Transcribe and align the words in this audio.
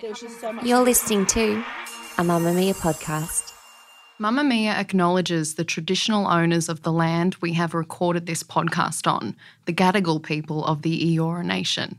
There's 0.00 0.20
just 0.20 0.40
so 0.40 0.52
much. 0.52 0.64
You're 0.64 0.84
listening 0.84 1.26
to 1.26 1.54
a 2.18 2.22
Mamamia 2.22 2.74
podcast. 2.74 3.52
Mamamia 4.20 4.70
acknowledges 4.70 5.54
the 5.54 5.64
traditional 5.64 6.28
owners 6.28 6.68
of 6.68 6.82
the 6.82 6.92
land 6.92 7.34
we 7.40 7.52
have 7.54 7.74
recorded 7.74 8.26
this 8.26 8.44
podcast 8.44 9.10
on, 9.10 9.34
the 9.64 9.72
Gadigal 9.72 10.22
people 10.22 10.64
of 10.66 10.82
the 10.82 11.16
Eora 11.16 11.44
Nation. 11.44 11.98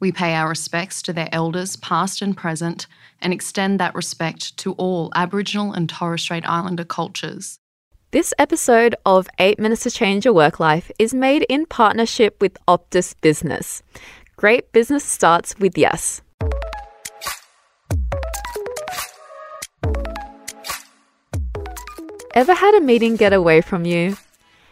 We 0.00 0.10
pay 0.10 0.34
our 0.34 0.48
respects 0.48 1.02
to 1.02 1.12
their 1.12 1.28
elders, 1.32 1.76
past 1.76 2.22
and 2.22 2.34
present, 2.34 2.86
and 3.20 3.32
extend 3.32 3.78
that 3.78 3.94
respect 3.94 4.56
to 4.58 4.72
all 4.72 5.12
Aboriginal 5.14 5.72
and 5.72 5.88
Torres 5.88 6.22
Strait 6.22 6.48
Islander 6.48 6.84
cultures. 6.84 7.58
This 8.10 8.32
episode 8.38 8.94
of 9.04 9.28
8 9.38 9.58
Minutes 9.58 9.82
to 9.82 9.90
Change 9.90 10.24
Your 10.24 10.34
Work 10.34 10.60
Life 10.60 10.90
is 10.98 11.12
made 11.12 11.42
in 11.50 11.66
partnership 11.66 12.40
with 12.40 12.56
Optus 12.66 13.14
Business. 13.20 13.82
Great 14.36 14.72
business 14.72 15.04
starts 15.04 15.58
with 15.58 15.76
yes. 15.76 16.22
Ever 22.34 22.52
had 22.52 22.74
a 22.74 22.80
meeting 22.80 23.14
get 23.14 23.32
away 23.32 23.60
from 23.60 23.84
you? 23.84 24.16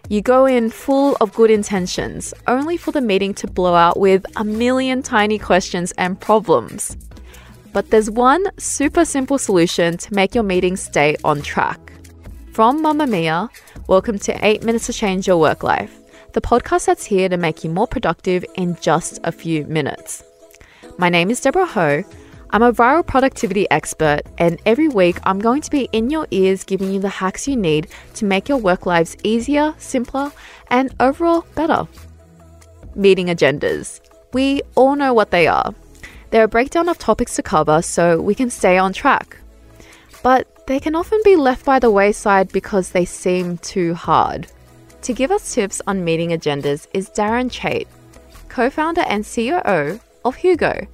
You 0.08 0.20
go 0.20 0.46
in 0.46 0.68
full 0.68 1.16
of 1.20 1.32
good 1.32 1.48
intentions, 1.48 2.34
only 2.48 2.76
for 2.76 2.90
the 2.90 3.00
meeting 3.00 3.34
to 3.34 3.46
blow 3.46 3.76
out 3.76 4.00
with 4.00 4.26
a 4.34 4.42
million 4.42 5.00
tiny 5.00 5.38
questions 5.38 5.92
and 5.92 6.20
problems. 6.20 6.96
But 7.72 7.90
there's 7.90 8.10
one 8.10 8.44
super 8.58 9.04
simple 9.04 9.38
solution 9.38 9.96
to 9.98 10.12
make 10.12 10.34
your 10.34 10.42
meeting 10.42 10.74
stay 10.74 11.14
on 11.22 11.40
track. 11.40 11.92
From 12.50 12.82
Mamamia, 12.82 13.48
welcome 13.86 14.18
to 14.18 14.44
8 14.44 14.64
Minutes 14.64 14.86
to 14.86 14.92
Change 14.92 15.28
Your 15.28 15.38
Work 15.38 15.62
Life, 15.62 15.96
the 16.32 16.40
podcast 16.40 16.86
that's 16.86 17.04
here 17.04 17.28
to 17.28 17.36
make 17.36 17.62
you 17.62 17.70
more 17.70 17.86
productive 17.86 18.44
in 18.56 18.76
just 18.80 19.20
a 19.22 19.30
few 19.30 19.66
minutes. 19.66 20.24
My 20.98 21.08
name 21.08 21.30
is 21.30 21.40
Deborah 21.40 21.66
Ho. 21.66 22.02
I'm 22.54 22.62
a 22.62 22.70
viral 22.70 23.06
productivity 23.06 23.66
expert, 23.70 24.20
and 24.36 24.60
every 24.66 24.86
week 24.86 25.16
I'm 25.24 25.38
going 25.38 25.62
to 25.62 25.70
be 25.70 25.88
in 25.92 26.10
your 26.10 26.26
ears 26.30 26.64
giving 26.64 26.92
you 26.92 27.00
the 27.00 27.08
hacks 27.08 27.48
you 27.48 27.56
need 27.56 27.86
to 28.12 28.26
make 28.26 28.46
your 28.46 28.58
work 28.58 28.84
lives 28.84 29.16
easier, 29.22 29.74
simpler, 29.78 30.30
and 30.68 30.94
overall 31.00 31.46
better. 31.54 31.88
Meeting 32.94 33.28
agendas. 33.28 34.02
We 34.34 34.60
all 34.74 34.96
know 34.96 35.14
what 35.14 35.30
they 35.30 35.46
are. 35.46 35.74
They're 36.30 36.44
a 36.44 36.48
breakdown 36.48 36.90
of 36.90 36.98
topics 36.98 37.36
to 37.36 37.42
cover 37.42 37.80
so 37.80 38.20
we 38.20 38.34
can 38.34 38.50
stay 38.50 38.76
on 38.76 38.92
track. 38.92 39.38
But 40.22 40.66
they 40.66 40.78
can 40.78 40.94
often 40.94 41.20
be 41.24 41.36
left 41.36 41.64
by 41.64 41.78
the 41.78 41.90
wayside 41.90 42.52
because 42.52 42.90
they 42.90 43.06
seem 43.06 43.56
too 43.58 43.94
hard. 43.94 44.46
To 45.02 45.14
give 45.14 45.30
us 45.30 45.54
tips 45.54 45.80
on 45.86 46.04
meeting 46.04 46.32
agendas 46.32 46.86
is 46.92 47.08
Darren 47.08 47.50
Chait, 47.50 47.86
co 48.50 48.68
founder 48.68 49.00
and 49.08 49.24
COO 49.24 50.00
of 50.22 50.36
Hugo. 50.36 50.86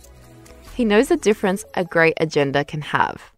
He 0.79 0.85
knows 0.85 1.09
the 1.09 1.17
difference 1.17 1.65
a 1.75 1.85
great 1.85 2.15
agenda 2.21 2.65
can 2.65 2.83
have. 2.83 3.33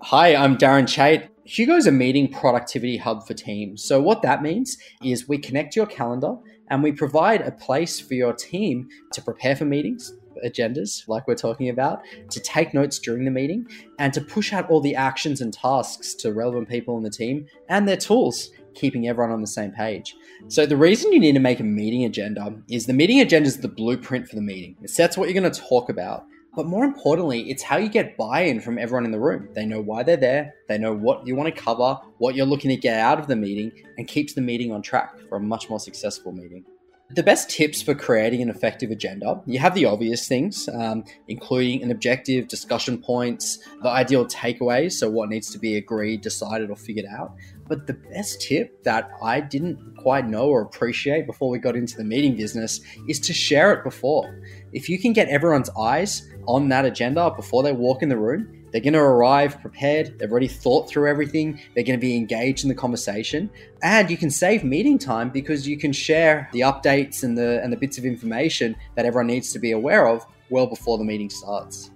Hi, 0.00 0.34
I'm 0.34 0.56
Darren 0.56 0.84
Chait. 0.84 1.28
Hugo 1.44 1.74
is 1.74 1.86
a 1.86 1.92
meeting 1.92 2.32
productivity 2.32 2.96
hub 2.96 3.26
for 3.26 3.34
teams. 3.34 3.84
So, 3.84 4.00
what 4.00 4.22
that 4.22 4.40
means 4.40 4.78
is 5.04 5.28
we 5.28 5.36
connect 5.36 5.76
your 5.76 5.84
calendar 5.84 6.36
and 6.70 6.82
we 6.82 6.92
provide 6.92 7.42
a 7.42 7.50
place 7.50 8.00
for 8.00 8.14
your 8.14 8.32
team 8.32 8.88
to 9.12 9.20
prepare 9.20 9.54
for 9.54 9.66
meetings, 9.66 10.14
agendas, 10.42 11.06
like 11.06 11.28
we're 11.28 11.34
talking 11.34 11.68
about, 11.68 12.00
to 12.30 12.40
take 12.40 12.72
notes 12.72 12.98
during 12.98 13.26
the 13.26 13.30
meeting, 13.30 13.66
and 13.98 14.14
to 14.14 14.22
push 14.22 14.54
out 14.54 14.70
all 14.70 14.80
the 14.80 14.94
actions 14.94 15.42
and 15.42 15.52
tasks 15.52 16.14
to 16.14 16.32
relevant 16.32 16.66
people 16.66 16.96
in 16.96 17.02
the 17.02 17.10
team 17.10 17.44
and 17.68 17.86
their 17.86 17.98
tools, 17.98 18.48
keeping 18.72 19.06
everyone 19.06 19.34
on 19.34 19.42
the 19.42 19.46
same 19.46 19.72
page. 19.72 20.16
So, 20.48 20.64
the 20.64 20.78
reason 20.78 21.12
you 21.12 21.20
need 21.20 21.34
to 21.34 21.40
make 21.40 21.60
a 21.60 21.62
meeting 21.62 22.06
agenda 22.06 22.56
is 22.70 22.86
the 22.86 22.94
meeting 22.94 23.20
agenda 23.20 23.48
is 23.48 23.58
the 23.58 23.68
blueprint 23.68 24.30
for 24.30 24.36
the 24.36 24.40
meeting. 24.40 24.76
It 24.80 24.88
sets 24.88 25.18
what 25.18 25.28
you're 25.28 25.38
going 25.38 25.52
to 25.52 25.60
talk 25.60 25.90
about. 25.90 26.24
But 26.56 26.64
more 26.64 26.86
importantly, 26.86 27.50
it's 27.50 27.62
how 27.62 27.76
you 27.76 27.90
get 27.90 28.16
buy 28.16 28.40
in 28.40 28.60
from 28.60 28.78
everyone 28.78 29.04
in 29.04 29.10
the 29.10 29.20
room. 29.20 29.50
They 29.52 29.66
know 29.66 29.82
why 29.82 30.02
they're 30.02 30.16
there, 30.16 30.54
they 30.68 30.78
know 30.78 30.94
what 30.94 31.26
you 31.26 31.36
want 31.36 31.54
to 31.54 31.62
cover, 31.62 32.00
what 32.16 32.34
you're 32.34 32.46
looking 32.46 32.70
to 32.70 32.76
get 32.76 32.98
out 32.98 33.18
of 33.18 33.26
the 33.26 33.36
meeting, 33.36 33.70
and 33.98 34.08
keeps 34.08 34.32
the 34.32 34.40
meeting 34.40 34.72
on 34.72 34.80
track 34.80 35.20
for 35.28 35.36
a 35.36 35.40
much 35.40 35.68
more 35.68 35.78
successful 35.78 36.32
meeting. 36.32 36.64
The 37.10 37.22
best 37.22 37.48
tips 37.48 37.80
for 37.82 37.94
creating 37.94 38.42
an 38.42 38.50
effective 38.50 38.90
agenda 38.90 39.40
you 39.46 39.60
have 39.60 39.74
the 39.74 39.84
obvious 39.84 40.26
things, 40.26 40.68
um, 40.68 41.04
including 41.28 41.82
an 41.84 41.92
objective, 41.92 42.48
discussion 42.48 43.00
points, 43.00 43.58
the 43.82 43.88
ideal 43.88 44.26
takeaways, 44.26 44.92
so 44.92 45.08
what 45.08 45.28
needs 45.28 45.50
to 45.52 45.58
be 45.58 45.76
agreed, 45.76 46.20
decided, 46.20 46.68
or 46.68 46.74
figured 46.74 47.06
out. 47.06 47.32
But 47.68 47.86
the 47.86 47.92
best 47.94 48.40
tip 48.40 48.82
that 48.82 49.08
I 49.22 49.40
didn't 49.40 49.96
quite 49.98 50.26
know 50.26 50.48
or 50.48 50.62
appreciate 50.62 51.26
before 51.26 51.48
we 51.48 51.58
got 51.58 51.76
into 51.76 51.96
the 51.96 52.04
meeting 52.04 52.36
business 52.36 52.80
is 53.08 53.20
to 53.20 53.32
share 53.32 53.72
it 53.72 53.84
before. 53.84 54.42
If 54.72 54.88
you 54.88 54.98
can 54.98 55.12
get 55.12 55.28
everyone's 55.28 55.70
eyes 55.78 56.28
on 56.46 56.68
that 56.70 56.84
agenda 56.84 57.30
before 57.30 57.62
they 57.62 57.72
walk 57.72 58.02
in 58.02 58.08
the 58.08 58.16
room. 58.16 58.55
They're 58.70 58.80
going 58.80 58.92
to 58.94 59.00
arrive 59.00 59.60
prepared. 59.60 60.18
They've 60.18 60.30
already 60.30 60.48
thought 60.48 60.88
through 60.88 61.08
everything. 61.08 61.60
They're 61.74 61.84
going 61.84 61.98
to 61.98 62.04
be 62.04 62.16
engaged 62.16 62.64
in 62.64 62.68
the 62.68 62.74
conversation, 62.74 63.50
and 63.82 64.10
you 64.10 64.16
can 64.16 64.30
save 64.30 64.64
meeting 64.64 64.98
time 64.98 65.30
because 65.30 65.66
you 65.66 65.78
can 65.78 65.92
share 65.92 66.48
the 66.52 66.60
updates 66.60 67.22
and 67.22 67.36
the 67.36 67.62
and 67.62 67.72
the 67.72 67.76
bits 67.76 67.98
of 67.98 68.04
information 68.04 68.76
that 68.94 69.06
everyone 69.06 69.28
needs 69.28 69.52
to 69.52 69.58
be 69.58 69.72
aware 69.72 70.08
of 70.08 70.26
well 70.50 70.66
before 70.66 70.98
the 70.98 71.04
meeting 71.04 71.30
starts. 71.30 71.90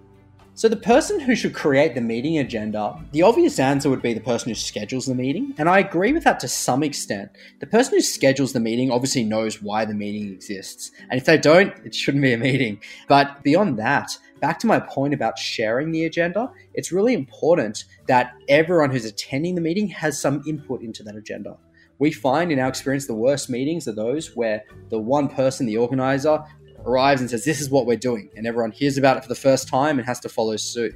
So, 0.61 0.69
the 0.69 0.77
person 0.77 1.19
who 1.21 1.35
should 1.35 1.55
create 1.55 1.95
the 1.95 2.03
meeting 2.03 2.37
agenda, 2.37 2.95
the 3.13 3.23
obvious 3.23 3.59
answer 3.59 3.89
would 3.89 4.03
be 4.03 4.13
the 4.13 4.21
person 4.21 4.51
who 4.51 4.55
schedules 4.55 5.07
the 5.07 5.15
meeting. 5.15 5.55
And 5.57 5.71
I 5.71 5.79
agree 5.79 6.13
with 6.13 6.25
that 6.25 6.39
to 6.41 6.49
some 6.49 6.83
extent. 6.83 7.31
The 7.61 7.67
person 7.67 7.95
who 7.95 8.03
schedules 8.03 8.53
the 8.53 8.61
meeting 8.61 8.91
obviously 8.91 9.25
knows 9.25 9.63
why 9.63 9.87
the 9.87 9.95
meeting 9.95 10.31
exists. 10.31 10.91
And 11.09 11.19
if 11.19 11.25
they 11.25 11.39
don't, 11.39 11.73
it 11.87 11.95
shouldn't 11.95 12.23
be 12.23 12.35
a 12.35 12.37
meeting. 12.37 12.79
But 13.09 13.43
beyond 13.43 13.79
that, 13.79 14.19
back 14.41 14.59
to 14.61 14.67
my 14.67 14.81
point 14.81 15.15
about 15.15 15.39
sharing 15.39 15.93
the 15.93 16.05
agenda, 16.05 16.51
it's 16.75 16.93
really 16.93 17.15
important 17.15 17.85
that 18.07 18.33
everyone 18.49 18.91
who's 18.91 19.05
attending 19.05 19.55
the 19.55 19.61
meeting 19.61 19.89
has 19.89 20.21
some 20.21 20.43
input 20.47 20.83
into 20.83 21.03
that 21.05 21.17
agenda. 21.17 21.57
We 21.99 22.11
find 22.11 22.51
in 22.51 22.59
our 22.59 22.69
experience 22.69 23.07
the 23.07 23.15
worst 23.15 23.51
meetings 23.51 23.87
are 23.87 23.93
those 23.93 24.35
where 24.35 24.65
the 24.89 24.99
one 24.99 25.29
person, 25.29 25.67
the 25.67 25.77
organizer, 25.77 26.43
arrives 26.87 27.21
and 27.21 27.29
says, 27.29 27.45
This 27.45 27.61
is 27.61 27.71
what 27.71 27.87
we're 27.87 27.97
doing, 27.97 28.31
and 28.37 28.47
everyone 28.47 28.73
hears 28.73 28.97
about 28.97 29.19
it 29.19 29.23
for 29.23 29.29
the 29.29 29.35
first 29.35 29.69
time 29.69 29.99
and 29.99 30.07
has 30.07 30.21
to 30.21 30.29
follow 30.29 30.57
suit. 30.57 30.95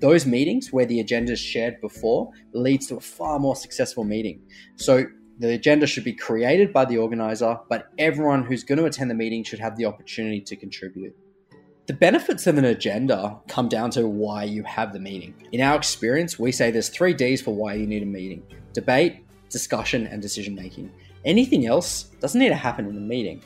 Those 0.00 0.26
meetings 0.26 0.72
where 0.72 0.86
the 0.86 1.00
agenda 1.00 1.32
is 1.32 1.40
shared 1.40 1.80
before 1.80 2.30
leads 2.52 2.86
to 2.88 2.96
a 2.96 3.00
far 3.00 3.38
more 3.38 3.56
successful 3.56 4.04
meeting. 4.04 4.42
So 4.76 5.06
the 5.38 5.54
agenda 5.54 5.86
should 5.86 6.04
be 6.04 6.12
created 6.12 6.72
by 6.72 6.84
the 6.84 6.98
organizer, 6.98 7.58
but 7.68 7.88
everyone 7.98 8.44
who's 8.44 8.62
going 8.62 8.78
to 8.78 8.84
attend 8.84 9.10
the 9.10 9.14
meeting 9.14 9.42
should 9.42 9.58
have 9.58 9.76
the 9.76 9.86
opportunity 9.86 10.40
to 10.42 10.56
contribute. 10.56 11.16
The 11.90 11.96
benefits 11.96 12.46
of 12.46 12.56
an 12.56 12.66
agenda 12.66 13.36
come 13.48 13.68
down 13.68 13.90
to 13.90 14.06
why 14.06 14.44
you 14.44 14.62
have 14.62 14.92
the 14.92 15.00
meeting. 15.00 15.34
In 15.50 15.60
our 15.60 15.74
experience, 15.74 16.38
we 16.38 16.52
say 16.52 16.70
there's 16.70 16.88
three 16.88 17.12
D's 17.12 17.42
for 17.42 17.52
why 17.52 17.74
you 17.74 17.84
need 17.84 18.04
a 18.04 18.06
meeting 18.06 18.44
debate, 18.72 19.26
discussion, 19.48 20.06
and 20.06 20.22
decision 20.22 20.54
making. 20.54 20.92
Anything 21.24 21.66
else 21.66 22.04
doesn't 22.20 22.38
need 22.38 22.50
to 22.50 22.54
happen 22.54 22.86
in 22.86 22.94
the 22.94 23.00
meeting. 23.00 23.42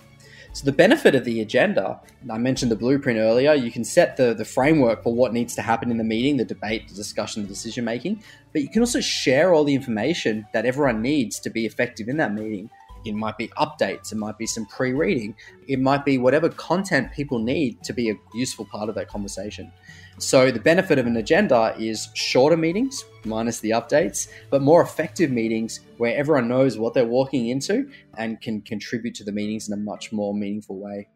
So 0.53 0.67
the 0.67 0.73
benefit 0.73 1.15
of 1.15 1.25
the 1.25 1.41
agenda, 1.41 1.99
I 2.31 2.37
mentioned 2.37 2.71
the 2.71 2.77
blueprint 2.77 3.19
earlier, 3.19 3.55
you 3.55 3.73
can 3.73 3.83
set 3.83 4.19
the, 4.19 4.35
the 4.35 4.45
framework 4.45 5.03
for 5.03 5.15
what 5.15 5.33
needs 5.33 5.55
to 5.55 5.63
happen 5.63 5.91
in 5.91 5.97
the 5.97 6.05
meeting, 6.05 6.37
the 6.37 6.45
debate, 6.45 6.87
the 6.87 6.95
discussion, 6.95 7.45
the 7.45 7.49
decision 7.49 7.83
making, 7.83 8.23
but 8.53 8.61
you 8.61 8.69
can 8.69 8.83
also 8.83 9.01
share 9.01 9.55
all 9.55 9.65
the 9.65 9.75
information 9.75 10.47
that 10.53 10.67
everyone 10.67 11.01
needs 11.01 11.41
to 11.41 11.49
be 11.49 11.65
effective 11.65 12.09
in 12.09 12.19
that 12.19 12.35
meeting. 12.35 12.69
It 13.05 13.15
might 13.15 13.37
be 13.37 13.49
updates, 13.59 14.13
it 14.13 14.17
might 14.17 14.39
be 14.39 14.47
some 14.47 14.67
pre 14.67 14.93
reading, 14.93 15.35
it 15.69 15.81
might 15.81 16.05
be 16.05 16.19
whatever 16.19 16.49
content 16.49 17.13
people 17.13 17.39
need 17.39 17.83
to 17.85 17.93
be 17.93 18.11
a 18.11 18.15
useful 18.35 18.65
part 18.65 18.89
of 18.89 18.95
that 18.95 19.09
conversation. 19.09 19.73
So, 20.19 20.51
the 20.51 20.61
benefit 20.61 20.99
of 20.99 21.07
an 21.07 21.17
agenda 21.17 21.75
is 21.79 22.09
shorter 22.15 22.57
meetings, 22.57 23.05
minus 23.25 23.61
the 23.61 23.71
updates, 23.71 24.29
but 24.49 24.63
more 24.63 24.81
effective 24.81 25.31
meetings 25.31 25.81
where 25.97 26.17
everyone 26.17 26.49
knows 26.49 26.79
what 26.79 26.95
they're 26.95 27.05
walking 27.05 27.49
into 27.49 27.91
and 28.17 28.41
can 28.41 28.61
contribute 28.63 29.15
to 29.17 29.25
the 29.25 29.33
meetings 29.33 29.69
in 29.69 29.75
a 29.75 29.77
much 29.77 30.13
more 30.13 30.33
meaningful 30.33 30.79
way. 30.79 31.09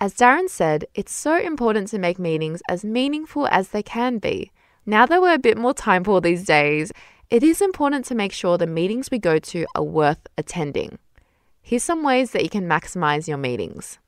As 0.00 0.14
Darren 0.14 0.50
said, 0.50 0.84
it's 0.94 1.12
so 1.12 1.38
important 1.38 1.88
to 1.88 1.98
make 1.98 2.18
meetings 2.18 2.60
as 2.68 2.84
meaningful 2.84 3.46
as 3.46 3.68
they 3.68 3.82
can 3.82 4.18
be. 4.18 4.50
Now 4.84 5.06
that 5.06 5.22
we're 5.22 5.32
a 5.32 5.38
bit 5.38 5.56
more 5.56 5.72
time 5.72 6.04
poor 6.04 6.20
these 6.20 6.44
days, 6.44 6.92
it 7.34 7.42
is 7.42 7.60
important 7.60 8.04
to 8.04 8.14
make 8.14 8.32
sure 8.32 8.56
the 8.56 8.64
meetings 8.64 9.10
we 9.10 9.18
go 9.18 9.40
to 9.40 9.66
are 9.74 9.82
worth 9.82 10.24
attending. 10.38 11.00
Here's 11.62 11.82
some 11.82 12.04
ways 12.04 12.30
that 12.30 12.44
you 12.44 12.48
can 12.48 12.68
maximize 12.68 13.26
your 13.26 13.38
meetings. 13.38 13.98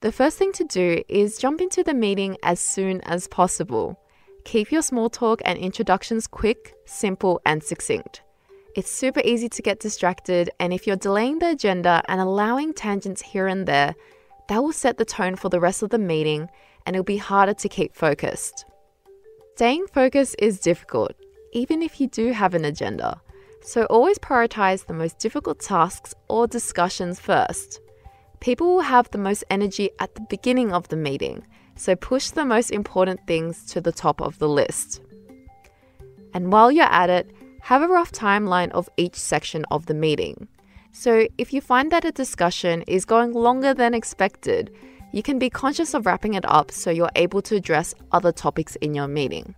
The 0.00 0.10
first 0.10 0.38
thing 0.38 0.50
to 0.54 0.64
do 0.64 1.04
is 1.08 1.38
jump 1.38 1.60
into 1.60 1.84
the 1.84 1.94
meeting 1.94 2.36
as 2.42 2.58
soon 2.58 3.00
as 3.02 3.28
possible. 3.28 4.00
Keep 4.44 4.72
your 4.72 4.82
small 4.82 5.08
talk 5.08 5.40
and 5.44 5.56
introductions 5.56 6.26
quick, 6.26 6.74
simple, 6.84 7.40
and 7.46 7.62
succinct. 7.62 8.22
It's 8.74 8.90
super 8.90 9.22
easy 9.24 9.48
to 9.50 9.62
get 9.62 9.78
distracted, 9.78 10.50
and 10.58 10.72
if 10.72 10.84
you're 10.84 10.96
delaying 10.96 11.38
the 11.38 11.50
agenda 11.50 12.02
and 12.08 12.20
allowing 12.20 12.74
tangents 12.74 13.22
here 13.22 13.46
and 13.46 13.68
there, 13.68 13.94
that 14.48 14.60
will 14.60 14.72
set 14.72 14.98
the 14.98 15.04
tone 15.04 15.36
for 15.36 15.48
the 15.48 15.60
rest 15.60 15.84
of 15.84 15.90
the 15.90 15.98
meeting 15.98 16.48
and 16.84 16.96
it'll 16.96 17.04
be 17.04 17.18
harder 17.18 17.54
to 17.54 17.68
keep 17.68 17.94
focused. 17.94 18.64
Staying 19.54 19.86
focused 19.86 20.34
is 20.40 20.58
difficult, 20.58 21.12
even 21.52 21.82
if 21.82 22.00
you 22.00 22.08
do 22.08 22.32
have 22.32 22.54
an 22.54 22.64
agenda, 22.64 23.20
so 23.62 23.84
always 23.84 24.18
prioritize 24.18 24.86
the 24.86 24.94
most 24.94 25.18
difficult 25.18 25.60
tasks 25.60 26.14
or 26.28 26.46
discussions 26.46 27.20
first. 27.20 27.80
People 28.40 28.68
will 28.68 28.80
have 28.80 29.10
the 29.10 29.18
most 29.18 29.44
energy 29.50 29.90
at 29.98 30.14
the 30.14 30.26
beginning 30.30 30.72
of 30.72 30.88
the 30.88 30.96
meeting, 30.96 31.44
so 31.74 31.96
push 31.96 32.30
the 32.30 32.44
most 32.44 32.70
important 32.70 33.20
things 33.26 33.64
to 33.66 33.80
the 33.80 33.92
top 33.92 34.20
of 34.20 34.38
the 34.38 34.48
list. 34.48 35.02
And 36.34 36.52
while 36.52 36.70
you're 36.70 36.84
at 36.84 37.10
it, 37.10 37.30
have 37.62 37.82
a 37.82 37.88
rough 37.88 38.12
timeline 38.12 38.70
of 38.70 38.88
each 38.96 39.16
section 39.16 39.64
of 39.70 39.86
the 39.86 39.94
meeting. 39.94 40.48
So 40.92 41.26
if 41.36 41.52
you 41.52 41.60
find 41.60 41.90
that 41.92 42.04
a 42.04 42.12
discussion 42.12 42.82
is 42.82 43.04
going 43.04 43.32
longer 43.32 43.74
than 43.74 43.94
expected, 43.94 44.70
you 45.12 45.22
can 45.22 45.38
be 45.38 45.50
conscious 45.50 45.94
of 45.94 46.06
wrapping 46.06 46.34
it 46.34 46.44
up 46.46 46.70
so 46.70 46.90
you're 46.90 47.10
able 47.16 47.42
to 47.42 47.56
address 47.56 47.94
other 48.12 48.32
topics 48.32 48.76
in 48.76 48.94
your 48.94 49.08
meeting. 49.08 49.54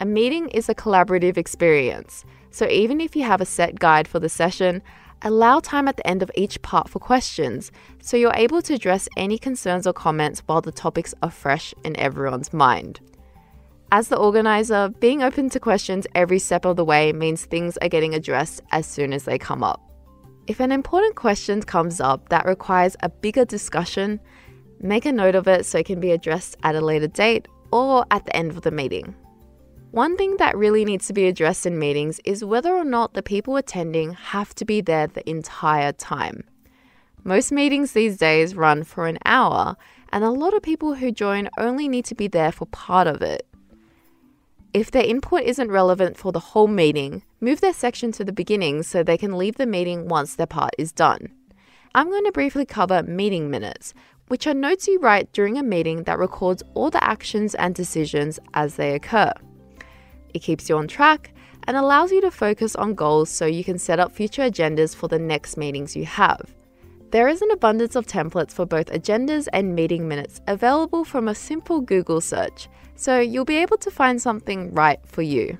A 0.00 0.06
meeting 0.06 0.48
is 0.50 0.68
a 0.68 0.76
collaborative 0.76 1.36
experience, 1.36 2.24
so 2.52 2.68
even 2.68 3.00
if 3.00 3.16
you 3.16 3.24
have 3.24 3.40
a 3.40 3.44
set 3.44 3.80
guide 3.80 4.06
for 4.06 4.20
the 4.20 4.28
session, 4.28 4.80
allow 5.22 5.58
time 5.58 5.88
at 5.88 5.96
the 5.96 6.06
end 6.06 6.22
of 6.22 6.30
each 6.36 6.62
part 6.62 6.88
for 6.88 7.00
questions 7.00 7.72
so 8.00 8.16
you're 8.16 8.32
able 8.36 8.62
to 8.62 8.74
address 8.74 9.08
any 9.16 9.38
concerns 9.38 9.88
or 9.88 9.92
comments 9.92 10.40
while 10.46 10.60
the 10.60 10.70
topics 10.70 11.14
are 11.20 11.32
fresh 11.32 11.74
in 11.82 11.98
everyone's 11.98 12.52
mind. 12.52 13.00
As 13.90 14.06
the 14.06 14.16
organizer, 14.16 14.88
being 15.00 15.20
open 15.20 15.50
to 15.50 15.58
questions 15.58 16.06
every 16.14 16.38
step 16.38 16.64
of 16.64 16.76
the 16.76 16.84
way 16.84 17.12
means 17.12 17.44
things 17.44 17.76
are 17.78 17.88
getting 17.88 18.14
addressed 18.14 18.60
as 18.70 18.86
soon 18.86 19.12
as 19.12 19.24
they 19.24 19.36
come 19.36 19.64
up. 19.64 19.82
If 20.46 20.60
an 20.60 20.70
important 20.70 21.16
question 21.16 21.60
comes 21.60 22.00
up 22.00 22.28
that 22.28 22.46
requires 22.46 22.96
a 23.02 23.08
bigger 23.08 23.44
discussion, 23.44 24.20
make 24.80 25.06
a 25.06 25.12
note 25.12 25.34
of 25.34 25.48
it 25.48 25.66
so 25.66 25.78
it 25.78 25.86
can 25.86 25.98
be 25.98 26.12
addressed 26.12 26.56
at 26.62 26.76
a 26.76 26.80
later 26.80 27.08
date 27.08 27.48
or 27.72 28.06
at 28.12 28.26
the 28.26 28.36
end 28.36 28.52
of 28.52 28.60
the 28.60 28.70
meeting. 28.70 29.16
One 29.90 30.18
thing 30.18 30.36
that 30.36 30.56
really 30.56 30.84
needs 30.84 31.06
to 31.06 31.14
be 31.14 31.26
addressed 31.26 31.64
in 31.64 31.78
meetings 31.78 32.20
is 32.22 32.44
whether 32.44 32.74
or 32.74 32.84
not 32.84 33.14
the 33.14 33.22
people 33.22 33.56
attending 33.56 34.12
have 34.12 34.54
to 34.56 34.66
be 34.66 34.82
there 34.82 35.06
the 35.06 35.28
entire 35.28 35.92
time. 35.92 36.44
Most 37.24 37.50
meetings 37.50 37.92
these 37.92 38.18
days 38.18 38.54
run 38.54 38.84
for 38.84 39.06
an 39.06 39.18
hour, 39.24 39.76
and 40.12 40.24
a 40.24 40.30
lot 40.30 40.52
of 40.52 40.62
people 40.62 40.94
who 40.94 41.10
join 41.10 41.48
only 41.58 41.88
need 41.88 42.04
to 42.04 42.14
be 42.14 42.28
there 42.28 42.52
for 42.52 42.66
part 42.66 43.06
of 43.06 43.22
it. 43.22 43.46
If 44.74 44.90
their 44.90 45.04
input 45.04 45.44
isn't 45.44 45.70
relevant 45.70 46.18
for 46.18 46.32
the 46.32 46.38
whole 46.38 46.68
meeting, 46.68 47.22
move 47.40 47.62
their 47.62 47.72
section 47.72 48.12
to 48.12 48.24
the 48.24 48.32
beginning 48.32 48.82
so 48.82 49.02
they 49.02 49.16
can 49.16 49.38
leave 49.38 49.56
the 49.56 49.66
meeting 49.66 50.06
once 50.06 50.34
their 50.34 50.46
part 50.46 50.74
is 50.76 50.92
done. 50.92 51.32
I'm 51.94 52.10
going 52.10 52.24
to 52.24 52.32
briefly 52.32 52.66
cover 52.66 53.02
meeting 53.02 53.50
minutes, 53.50 53.94
which 54.26 54.46
are 54.46 54.52
notes 54.54 54.86
you 54.86 55.00
write 55.00 55.32
during 55.32 55.56
a 55.56 55.62
meeting 55.62 56.02
that 56.02 56.18
records 56.18 56.62
all 56.74 56.90
the 56.90 57.02
actions 57.02 57.54
and 57.54 57.74
decisions 57.74 58.38
as 58.52 58.76
they 58.76 58.94
occur. 58.94 59.32
It 60.34 60.40
keeps 60.40 60.68
you 60.68 60.76
on 60.76 60.88
track 60.88 61.32
and 61.66 61.76
allows 61.76 62.12
you 62.12 62.20
to 62.22 62.30
focus 62.30 62.74
on 62.76 62.94
goals 62.94 63.28
so 63.30 63.46
you 63.46 63.62
can 63.62 63.78
set 63.78 64.00
up 64.00 64.12
future 64.12 64.42
agendas 64.42 64.94
for 64.94 65.08
the 65.08 65.18
next 65.18 65.56
meetings 65.56 65.94
you 65.94 66.06
have. 66.06 66.54
There 67.10 67.28
is 67.28 67.40
an 67.40 67.50
abundance 67.50 67.96
of 67.96 68.06
templates 68.06 68.52
for 68.52 68.66
both 68.66 68.92
agendas 68.92 69.48
and 69.52 69.74
meeting 69.74 70.06
minutes 70.08 70.40
available 70.46 71.04
from 71.04 71.28
a 71.28 71.34
simple 71.34 71.80
Google 71.80 72.20
search, 72.20 72.68
so 72.96 73.18
you'll 73.18 73.44
be 73.44 73.56
able 73.56 73.78
to 73.78 73.90
find 73.90 74.20
something 74.20 74.74
right 74.74 75.00
for 75.06 75.22
you. 75.22 75.58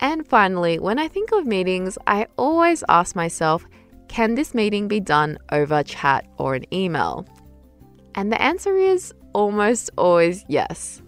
And 0.00 0.26
finally, 0.26 0.78
when 0.78 0.98
I 0.98 1.08
think 1.08 1.32
of 1.32 1.46
meetings, 1.46 1.98
I 2.06 2.26
always 2.36 2.84
ask 2.88 3.16
myself 3.16 3.66
can 4.08 4.36
this 4.36 4.54
meeting 4.54 4.86
be 4.86 5.00
done 5.00 5.38
over 5.50 5.82
chat 5.82 6.26
or 6.38 6.54
an 6.54 6.72
email? 6.72 7.26
And 8.14 8.32
the 8.32 8.40
answer 8.40 8.76
is 8.76 9.12
almost 9.32 9.90
always 9.96 10.44
yes. 10.48 11.02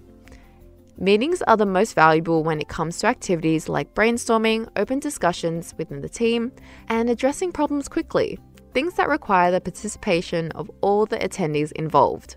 Meetings 1.00 1.42
are 1.42 1.56
the 1.56 1.64
most 1.64 1.94
valuable 1.94 2.42
when 2.42 2.60
it 2.60 2.66
comes 2.66 2.98
to 2.98 3.06
activities 3.06 3.68
like 3.68 3.94
brainstorming, 3.94 4.68
open 4.74 4.98
discussions 4.98 5.72
within 5.78 6.00
the 6.00 6.08
team, 6.08 6.50
and 6.88 7.08
addressing 7.08 7.52
problems 7.52 7.86
quickly, 7.86 8.36
things 8.74 8.94
that 8.94 9.08
require 9.08 9.52
the 9.52 9.60
participation 9.60 10.50
of 10.52 10.68
all 10.80 11.06
the 11.06 11.18
attendees 11.18 11.70
involved. 11.70 12.34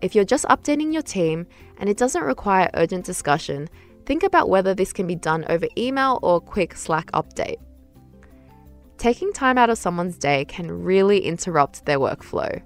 If 0.00 0.16
you're 0.16 0.24
just 0.24 0.46
updating 0.46 0.92
your 0.92 1.02
team 1.02 1.46
and 1.78 1.88
it 1.88 1.96
doesn't 1.96 2.24
require 2.24 2.68
urgent 2.74 3.04
discussion, 3.04 3.68
think 4.04 4.24
about 4.24 4.48
whether 4.48 4.74
this 4.74 4.92
can 4.92 5.06
be 5.06 5.14
done 5.14 5.44
over 5.48 5.68
email 5.78 6.18
or 6.24 6.38
a 6.38 6.40
quick 6.40 6.74
Slack 6.74 7.12
update. 7.12 7.60
Taking 8.98 9.32
time 9.32 9.58
out 9.58 9.70
of 9.70 9.78
someone's 9.78 10.18
day 10.18 10.44
can 10.46 10.72
really 10.72 11.20
interrupt 11.20 11.86
their 11.86 12.00
workflow. 12.00 12.60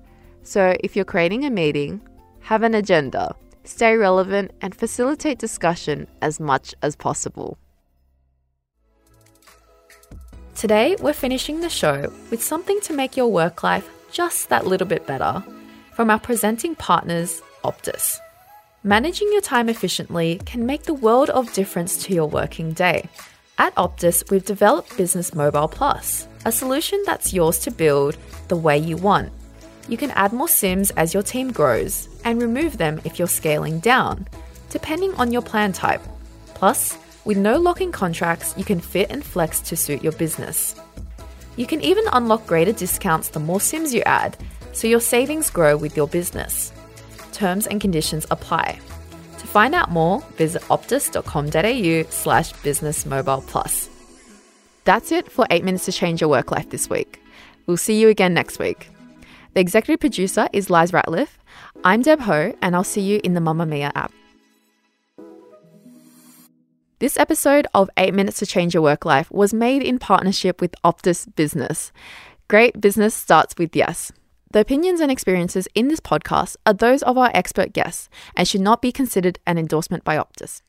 So, 0.44 0.74
if 0.80 0.96
you're 0.96 1.04
creating 1.04 1.44
a 1.44 1.50
meeting, 1.50 2.00
have 2.40 2.62
an 2.62 2.74
agenda 2.74 3.36
stay 3.64 3.96
relevant, 3.96 4.52
and 4.60 4.74
facilitate 4.74 5.38
discussion 5.38 6.06
as 6.20 6.40
much 6.40 6.74
as 6.82 6.96
possible. 6.96 7.58
Today, 10.54 10.96
we're 11.00 11.12
finishing 11.12 11.60
the 11.60 11.70
show 11.70 12.12
with 12.30 12.42
something 12.42 12.80
to 12.82 12.92
make 12.92 13.16
your 13.16 13.28
work 13.28 13.62
life 13.62 13.88
just 14.12 14.48
that 14.48 14.66
little 14.66 14.86
bit 14.86 15.06
better 15.06 15.42
from 15.94 16.10
our 16.10 16.18
presenting 16.18 16.74
partners, 16.74 17.42
Optus. 17.64 18.18
Managing 18.82 19.28
your 19.32 19.40
time 19.40 19.68
efficiently 19.68 20.40
can 20.44 20.66
make 20.66 20.82
the 20.82 20.94
world 20.94 21.30
of 21.30 21.52
difference 21.52 22.02
to 22.04 22.14
your 22.14 22.26
working 22.26 22.72
day. 22.72 23.08
At 23.58 23.74
Optus, 23.74 24.30
we've 24.30 24.44
developed 24.44 24.96
Business 24.96 25.34
Mobile 25.34 25.68
Plus, 25.68 26.26
a 26.44 26.52
solution 26.52 27.02
that's 27.04 27.32
yours 27.32 27.58
to 27.60 27.70
build 27.70 28.16
the 28.48 28.56
way 28.56 28.78
you 28.78 28.96
want 28.96 29.32
you 29.90 29.96
can 29.96 30.12
add 30.12 30.32
more 30.32 30.48
SIMs 30.48 30.90
as 30.92 31.12
your 31.12 31.24
team 31.24 31.50
grows 31.50 32.08
and 32.24 32.40
remove 32.40 32.78
them 32.78 33.00
if 33.04 33.18
you're 33.18 33.28
scaling 33.28 33.80
down, 33.80 34.28
depending 34.70 35.12
on 35.16 35.32
your 35.32 35.42
plan 35.42 35.72
type. 35.72 36.00
Plus, 36.54 36.96
with 37.24 37.36
no 37.36 37.58
locking 37.58 37.90
contracts, 37.90 38.54
you 38.56 38.64
can 38.64 38.78
fit 38.80 39.10
and 39.10 39.24
flex 39.24 39.58
to 39.62 39.76
suit 39.76 40.02
your 40.02 40.12
business. 40.12 40.80
You 41.56 41.66
can 41.66 41.80
even 41.80 42.04
unlock 42.12 42.46
greater 42.46 42.72
discounts 42.72 43.30
the 43.30 43.40
more 43.40 43.60
SIMs 43.60 43.92
you 43.92 44.02
add, 44.06 44.36
so 44.72 44.86
your 44.86 45.00
savings 45.00 45.50
grow 45.50 45.76
with 45.76 45.96
your 45.96 46.06
business. 46.06 46.72
Terms 47.32 47.66
and 47.66 47.80
conditions 47.80 48.26
apply. 48.30 48.78
To 49.38 49.46
find 49.46 49.74
out 49.74 49.90
more, 49.90 50.20
visit 50.36 50.62
optus.com.au 50.62 52.10
slash 52.10 52.52
businessmobileplus. 52.52 53.88
That's 54.84 55.10
it 55.10 55.32
for 55.32 55.46
8 55.50 55.64
Minutes 55.64 55.86
to 55.86 55.92
Change 55.92 56.20
Your 56.20 56.30
Work 56.30 56.52
Life 56.52 56.70
this 56.70 56.88
week. 56.88 57.20
We'll 57.66 57.76
see 57.76 58.00
you 58.00 58.08
again 58.08 58.34
next 58.34 58.60
week. 58.60 58.88
The 59.52 59.60
executive 59.60 59.98
producer 59.98 60.48
is 60.52 60.70
Liz 60.70 60.92
Ratliff. 60.92 61.30
I'm 61.82 62.02
Deb 62.02 62.20
Ho, 62.20 62.54
and 62.62 62.76
I'll 62.76 62.84
see 62.84 63.00
you 63.00 63.20
in 63.24 63.34
the 63.34 63.40
Mamamia 63.40 63.90
app. 63.96 64.12
This 67.00 67.16
episode 67.16 67.66
of 67.74 67.90
8 67.96 68.14
Minutes 68.14 68.38
to 68.38 68.46
Change 68.46 68.74
Your 68.74 68.82
Work 68.84 69.04
Life 69.04 69.28
was 69.32 69.52
made 69.52 69.82
in 69.82 69.98
partnership 69.98 70.60
with 70.60 70.72
Optus 70.84 71.34
Business. 71.34 71.90
Great 72.46 72.80
business 72.80 73.12
starts 73.12 73.56
with 73.58 73.74
yes. 73.74 74.12
The 74.52 74.60
opinions 74.60 75.00
and 75.00 75.10
experiences 75.10 75.66
in 75.74 75.88
this 75.88 76.00
podcast 76.00 76.54
are 76.64 76.74
those 76.74 77.02
of 77.02 77.18
our 77.18 77.32
expert 77.34 77.72
guests 77.72 78.08
and 78.36 78.46
should 78.46 78.60
not 78.60 78.80
be 78.80 78.92
considered 78.92 79.40
an 79.48 79.58
endorsement 79.58 80.04
by 80.04 80.16
Optus. 80.16 80.62